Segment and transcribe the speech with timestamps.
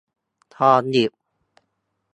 [0.55, 1.11] ทองหยิบ